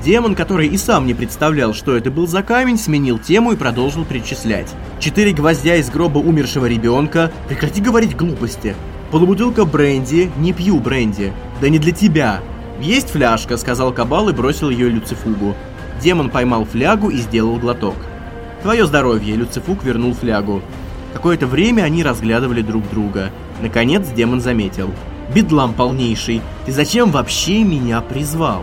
Демон, 0.05 0.35
который 0.35 0.69
и 0.69 0.77
сам 0.77 1.07
не 1.07 1.15
представлял, 1.15 1.73
что 1.73 1.97
это 1.97 2.11
был 2.11 2.27
за 2.27 2.43
камень, 2.43 2.77
сменил 2.77 3.19
тему 3.19 3.53
и 3.53 3.57
продолжил 3.57 4.05
перечислять. 4.05 4.71
Четыре 5.01 5.33
гвоздя 5.33 5.77
из 5.77 5.89
гроба 5.89 6.19
умершего 6.19 6.67
ребенка. 6.67 7.33
Прекрати 7.49 7.81
говорить 7.81 8.15
глупости. 8.15 8.77
Полубутылка 9.11 9.65
бренди. 9.65 10.31
Не 10.37 10.53
пью 10.53 10.79
бренди. 10.79 11.33
Да 11.63 11.71
не 11.71 11.79
для 11.79 11.93
тебя. 11.93 12.43
Есть 12.83 13.11
фляжка, 13.11 13.57
сказал 13.57 13.95
Кабал 13.95 14.29
и 14.29 14.35
бросил 14.35 14.69
ее 14.69 14.91
Люцифугу. 14.91 15.55
Демон 16.03 16.29
поймал 16.29 16.67
флягу 16.67 17.09
и 17.09 17.17
сделал 17.17 17.57
глоток. 17.57 17.97
Твое 18.61 18.85
здоровье, 18.85 19.37
Люцифуг 19.37 19.83
вернул 19.85 20.13
флягу. 20.13 20.61
Какое-то 21.15 21.47
время 21.47 21.83
они 21.83 22.05
разглядывали 22.05 22.61
друг 22.61 22.91
друга. 22.91 23.31
Наконец 23.63 24.07
демон 24.09 24.43
заметил. 24.43 24.91
«Бедлам 25.35 25.73
полнейший, 25.73 26.43
ты 26.67 26.73
зачем 26.73 27.11
вообще 27.11 27.65
меня 27.65 28.03
призвал?» 28.03 28.63